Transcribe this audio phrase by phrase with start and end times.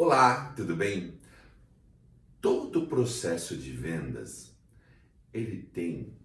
[0.00, 1.18] Olá, tudo bem?
[2.40, 4.56] Todo processo de vendas
[5.34, 6.16] ele tem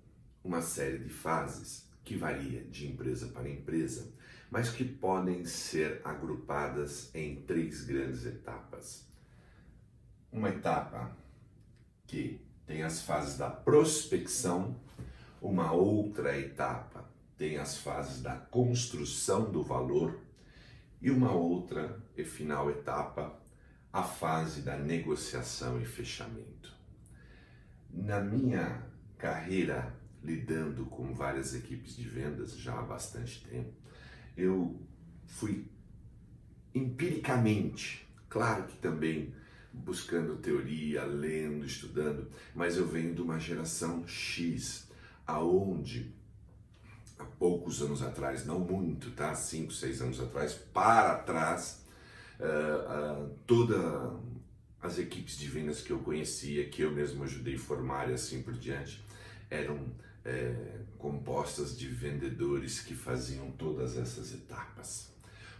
[0.44, 4.14] uma série de fases que varia de empresa para empresa,
[4.52, 9.08] mas que podem ser agrupadas em três grandes etapas.
[10.32, 11.18] Uma etapa
[12.06, 14.80] que tem as fases da prospecção,
[15.42, 17.10] uma outra etapa
[17.40, 20.20] tem as fases da construção do valor
[21.02, 23.42] e uma outra e final etapa
[23.94, 26.74] a fase da negociação e fechamento.
[27.92, 28.84] Na minha
[29.20, 33.72] carreira lidando com várias equipes de vendas já há bastante tempo,
[34.36, 34.82] eu
[35.28, 35.68] fui
[36.74, 39.36] empiricamente, claro que também
[39.72, 44.88] buscando teoria, lendo, estudando, mas eu venho de uma geração X,
[45.28, 46.16] aonde
[47.20, 49.36] há poucos anos atrás, não muito, tá?
[49.36, 51.83] Cinco, seis anos atrás, para trás,
[52.40, 54.14] uh, uh, todas
[54.82, 58.42] as equipes de vendas que eu conhecia, que eu mesmo ajudei a formar e assim
[58.42, 59.04] por diante,
[59.50, 59.94] eram
[60.26, 65.14] é, compostas de vendedores que faziam todas essas etapas.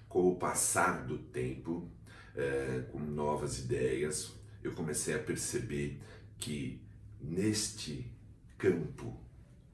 [0.10, 1.90] Com o passar do tempo,
[2.36, 6.00] é, com novas ideias, eu comecei a perceber
[6.38, 6.82] que
[7.22, 8.12] neste
[8.58, 9.20] campo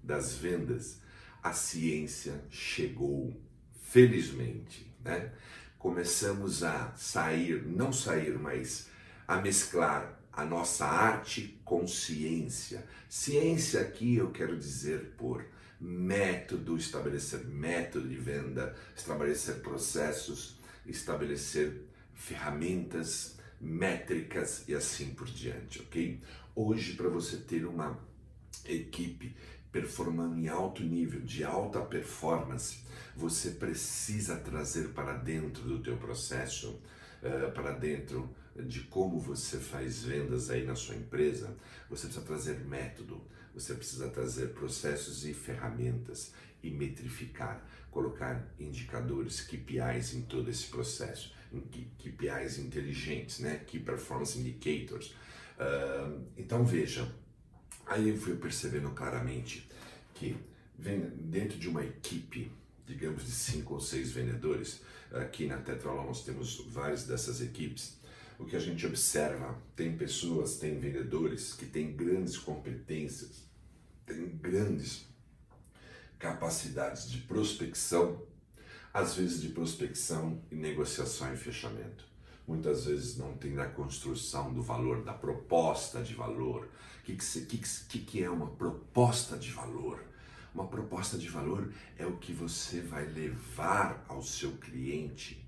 [0.02, 1.02] das vendas
[1.42, 3.40] a ciência chegou,
[3.82, 5.32] felizmente, né?
[5.80, 8.90] Começamos a sair, não sair, mas
[9.26, 12.86] a mesclar a nossa arte com ciência.
[13.08, 15.44] Ciência aqui eu quero dizer por
[15.80, 21.82] método, estabelecer método de venda, estabelecer processos, estabelecer
[22.14, 26.22] ferramentas, métricas e assim por diante, ok?
[26.54, 27.98] Hoje, para você ter uma
[28.66, 29.34] equipe
[29.72, 32.80] performando em alto nível, de alta performance,
[33.20, 36.81] você precisa trazer para dentro do teu processo,
[37.22, 41.56] uh, para dentro de como você faz vendas aí na sua empresa,
[41.89, 43.22] você precisa trazer método,
[43.53, 51.33] você precisa trazer processos e ferramentas e metrificar, colocar indicadores, KPIs em todo esse processo,
[51.99, 53.64] KPIs inteligentes, né?
[53.65, 55.15] Key Performance Indicators.
[55.58, 57.10] Uh, então veja,
[57.89, 59.67] Aí eu fui percebendo claramente
[60.14, 60.38] que
[60.77, 62.52] dentro de uma equipe,
[62.89, 67.98] digamos de cinco ou seis vendedores, aqui na Tetralon nós temos várias dessas equipes,
[68.38, 73.44] o que a gente observa, tem pessoas, tem vendedores que têm grandes competências,
[74.05, 75.05] têm grandes
[76.17, 78.22] capacidades de prospecção,
[78.94, 82.10] às vezes de prospecção e negociação e fechamento
[82.50, 86.67] muitas vezes não tem na construção do valor, da proposta de valor.
[87.02, 87.58] O que, que,
[87.88, 90.04] que, que é uma proposta de valor?
[90.54, 95.48] Uma proposta de valor é o que você vai levar ao seu cliente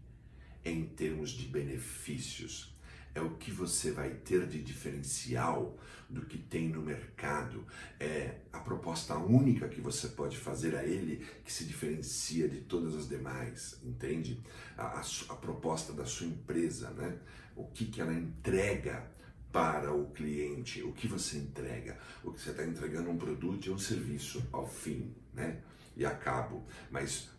[0.63, 2.75] em termos de benefícios,
[3.13, 5.77] é o que você vai ter de diferencial
[6.09, 7.65] do que tem no mercado,
[7.99, 12.95] é a proposta única que você pode fazer a ele que se diferencia de todas
[12.95, 14.39] as demais, entende?
[14.77, 17.17] A, a, a proposta da sua empresa, né?
[17.55, 19.09] O que, que ela entrega
[19.51, 23.69] para o cliente, o que você entrega, o que você está entregando um produto e
[23.69, 25.61] um serviço ao fim, né?
[25.95, 27.29] E a cabo, mas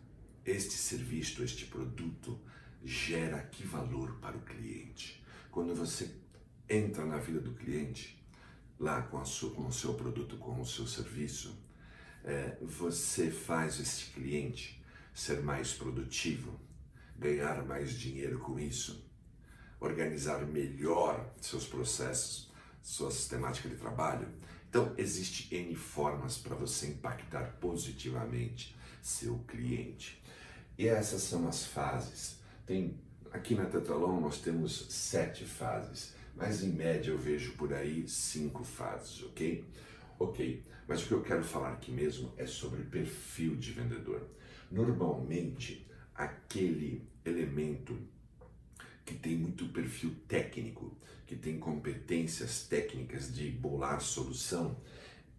[0.45, 2.39] este serviço, este produto
[2.83, 5.23] gera que valor para o cliente?
[5.49, 6.13] Quando você
[6.69, 8.23] entra na vida do cliente,
[8.79, 11.57] lá com, sua, com o seu produto, com o seu serviço,
[12.23, 16.59] é, você faz este cliente ser mais produtivo,
[17.17, 19.09] ganhar mais dinheiro com isso,
[19.85, 22.51] organizar melhor seus processos,
[22.81, 24.27] sua sistemática de trabalho.
[24.69, 30.21] Então, existe N formas para você impactar positivamente seu cliente.
[30.77, 32.37] E essas são as fases.
[32.65, 32.97] Tem
[33.33, 38.63] Aqui na Tetralon nós temos sete fases, mas em média eu vejo por aí cinco
[38.63, 39.65] fases, ok?
[40.19, 44.29] Ok, mas o que eu quero falar aqui mesmo é sobre perfil de vendedor.
[44.71, 47.97] Normalmente, aquele elemento
[49.13, 50.91] que tem muito perfil técnico,
[51.27, 54.75] que tem competências técnicas de bolar solução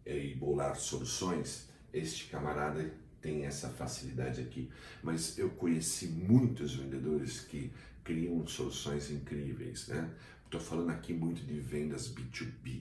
[0.06, 4.70] eh, e bolar soluções, este camarada tem essa facilidade aqui.
[5.02, 7.72] Mas eu conheci muitos vendedores que
[8.04, 10.08] criam soluções incríveis, né?
[10.44, 12.81] Estou falando aqui muito de vendas B2B,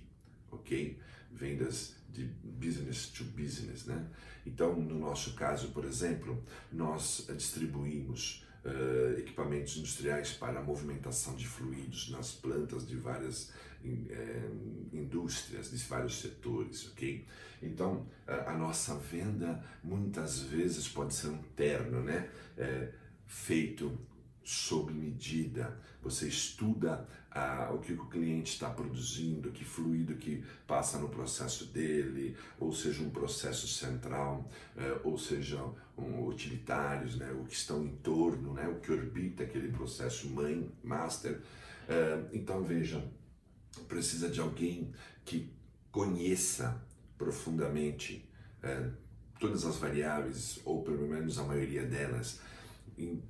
[0.52, 1.00] ok?
[1.32, 4.06] Vendas de business to business, né?
[4.46, 11.48] Então, no nosso caso, por exemplo, nós distribuímos uh, equipamentos industriais para a movimentação de
[11.48, 13.52] fluidos nas plantas de várias
[13.86, 14.50] eh,
[14.94, 17.26] indústrias, de vários setores, ok?
[17.62, 22.30] Então, a, a, nossa venda muitas vezes pode ser um terno, né?
[22.58, 22.94] É,
[23.28, 23.98] feito
[24.44, 31.00] sob medida, você estuda ah, o que o cliente está produzindo, que fluido que passa
[31.00, 35.64] no processo dele, ou seja, um processo central, eh, ou seja,
[35.98, 40.72] um, utilitários, né, o que estão em torno, né, o que orbita aquele processo mãe,
[40.84, 41.42] master.
[41.88, 43.04] Eh, então veja,
[43.88, 44.94] precisa de alguém
[45.26, 45.52] que
[45.92, 46.82] conheça
[47.18, 48.30] profundamente
[48.62, 48.90] eh,
[49.40, 52.40] todas as variáveis, ou pelo menos a maioria delas,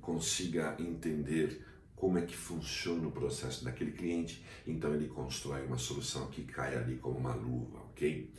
[0.00, 1.64] consiga entender
[1.96, 6.76] como é que funciona o processo daquele cliente, então ele constrói uma solução que cai
[6.76, 8.30] ali como uma luva, ok?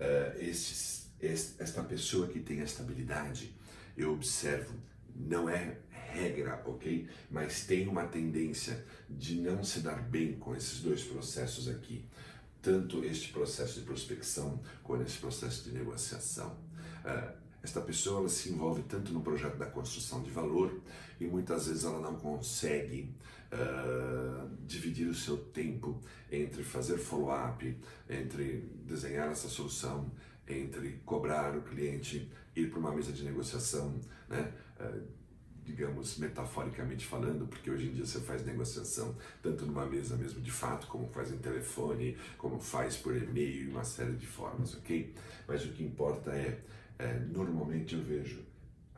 [0.00, 3.54] Uh, esta pessoa que tem esta habilidade,
[3.96, 4.74] eu observo,
[5.14, 5.76] não é
[6.12, 7.08] regra, ok?
[7.30, 12.04] Mas tem uma tendência de não se dar bem com esses dois processos aqui,
[12.62, 16.58] tanto este processo de prospecção quanto esse processo de negociação.
[17.04, 20.80] Uh, esta pessoa ela se envolve tanto no projeto da construção de valor
[21.20, 23.14] e muitas vezes ela não consegue
[23.52, 27.76] uh, dividir o seu tempo entre fazer follow-up,
[28.08, 30.10] entre desenhar essa solução,
[30.48, 34.52] entre cobrar o cliente, ir para uma mesa de negociação, né?
[34.80, 35.20] Uh,
[35.62, 40.50] digamos, metaforicamente falando, porque hoje em dia você faz negociação tanto numa mesa mesmo de
[40.50, 45.14] fato, como faz em telefone, como faz por e-mail, uma série de formas, ok?
[45.46, 46.60] Mas o que importa é
[47.00, 48.44] é, normalmente eu vejo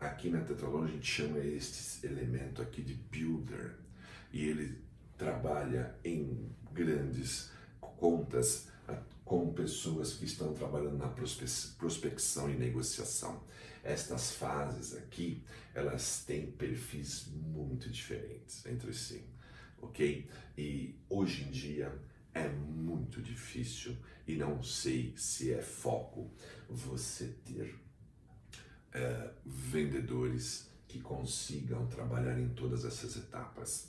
[0.00, 3.76] aqui na Tetralon a gente chama este elemento aqui de builder
[4.32, 4.78] e ele
[5.16, 7.50] trabalha em grandes
[7.80, 8.68] contas
[9.24, 13.42] com pessoas que estão trabalhando na prospecção e negociação.
[13.84, 19.24] Estas fases aqui, elas têm perfis muito diferentes entre si,
[19.80, 20.28] ok?
[20.58, 21.96] E hoje em dia
[22.34, 23.96] é muito difícil
[24.26, 26.30] e não sei se é foco
[26.68, 27.74] você ter
[28.92, 33.88] é, vendedores que consigam trabalhar em todas essas etapas.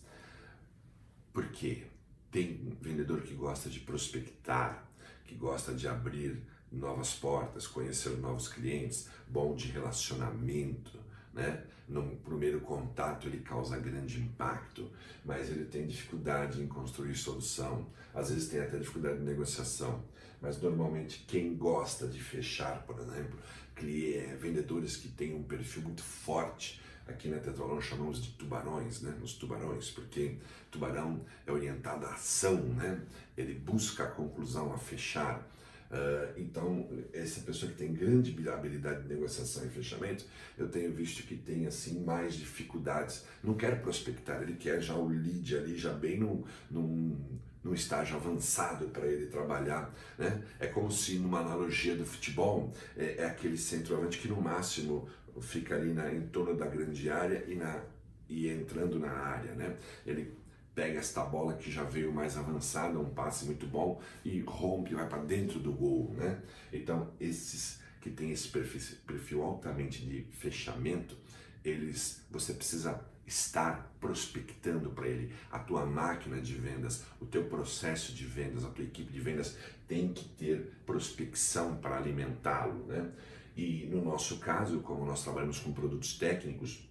[1.31, 1.87] Porque
[2.31, 4.87] tem vendedor que gosta de prospectar,
[5.25, 6.41] que gosta de abrir
[6.71, 10.99] novas portas, conhecer novos clientes, bom de relacionamento,
[11.33, 11.63] né?
[11.87, 14.89] No primeiro contato ele causa grande impacto,
[15.25, 20.03] mas ele tem dificuldade em construir solução, às vezes tem até dificuldade de negociação,
[20.41, 23.37] mas normalmente quem gosta de fechar, por exemplo,
[23.75, 26.81] clientes, vendedores que têm um perfil muito forte.
[27.05, 29.13] Aqui na Tetralon chamamos de tubarões, né?
[29.21, 30.37] Os tubarões, porque
[30.71, 33.01] tubarão é orientado à ação, né?
[33.35, 35.45] Ele busca a conclusão, a fechar.
[35.93, 40.25] Uh, então, essa pessoa que tem grande habilidade de negociação e fechamento,
[40.57, 43.23] eu tenho visto que tem assim mais dificuldades.
[43.43, 47.15] Não quer prospectar, ele quer já o lead ali, já bem num, num
[47.63, 49.93] num estágio avançado para ele trabalhar.
[50.17, 50.43] Né?
[50.59, 55.07] É como se, numa analogia do futebol, é, é aquele centroavante que no máximo
[55.39, 57.81] fica ali na, em torno da grande área e, na,
[58.27, 59.53] e entrando na área.
[59.53, 59.77] Né?
[60.05, 60.33] Ele
[60.75, 65.07] pega esta bola que já veio mais avançada, um passe muito bom, e rompe, vai
[65.07, 66.13] para dentro do gol.
[66.15, 66.41] Né?
[66.71, 71.17] Então, esses que têm esse perfil, perfil altamente de fechamento,
[71.63, 75.33] eles, você precisa estar prospectando para ele.
[75.49, 79.57] A tua máquina de vendas, o teu processo de vendas, a tua equipe de vendas
[79.87, 83.11] tem que ter prospecção para alimentá-lo, né?
[83.55, 86.89] E no nosso caso, como nós trabalhamos com produtos técnicos,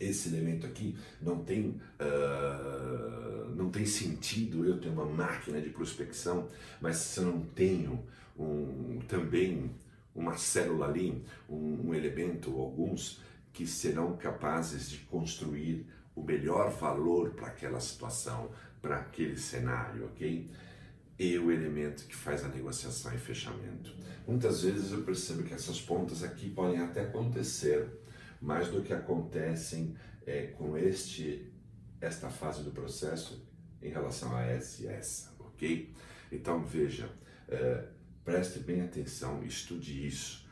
[0.00, 6.48] esse elemento aqui não tem, uh, não tem sentido eu ter uma máquina de prospecção,
[6.80, 8.04] mas se eu não tenho
[8.38, 9.70] um, também
[10.14, 13.20] uma célula ali, um, um elemento, alguns,
[13.52, 18.50] que serão capazes de construir o melhor valor para aquela situação,
[18.80, 20.50] para aquele cenário, ok?
[21.18, 23.94] E o elemento que faz a negociação e fechamento.
[24.26, 27.86] Muitas vezes eu percebo que essas pontas aqui podem até acontecer,
[28.40, 31.52] mais do que acontecem é, com este
[32.00, 33.46] esta fase do processo
[33.82, 35.92] em relação a essa e essa, ok?
[36.30, 37.10] Então veja,
[37.48, 37.84] é,
[38.24, 40.46] preste bem atenção, estude isso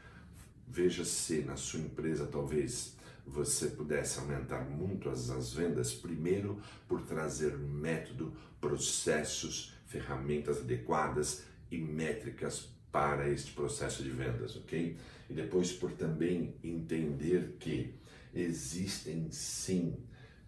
[0.66, 7.02] Veja se na sua empresa talvez você pudesse aumentar muito as, as vendas, primeiro por
[7.02, 14.96] trazer método, processos, ferramentas adequadas e métricas para este processo de vendas, ok?
[15.28, 17.92] E depois por também entender que
[18.32, 19.96] existem sim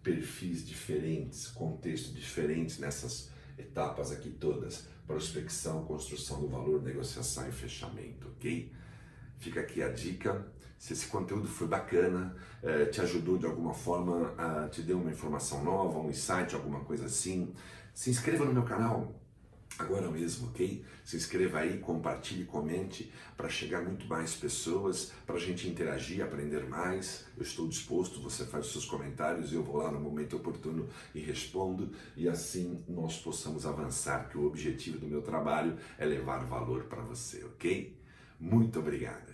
[0.01, 8.29] perfis diferentes, contextos diferentes nessas etapas aqui todas: prospecção, construção do valor, negociação e fechamento,
[8.29, 8.71] ok?
[9.39, 10.47] Fica aqui a dica.
[10.79, 14.33] Se esse conteúdo foi bacana, eh, te ajudou de alguma forma,
[14.71, 17.51] te deu uma informação nova, um insight, alguma coisa assim,
[17.93, 19.19] se inscreva no meu canal.
[19.79, 20.83] Agora mesmo, ok?
[21.03, 26.67] Se inscreva aí, compartilhe, comente para chegar muito mais pessoas, para a gente interagir, aprender
[26.67, 27.25] mais.
[27.37, 31.19] Eu estou disposto, você faz os seus comentários, eu vou lá no momento oportuno e
[31.19, 36.85] respondo, e assim nós possamos avançar, que o objetivo do meu trabalho é levar valor
[36.85, 37.95] para você, ok?
[38.39, 39.26] Muito obrigada.